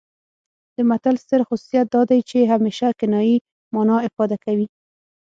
[0.75, 3.37] د متل ستر خصوصیت دا دی چې همیشه کنايي
[3.73, 4.67] مانا افاده کوي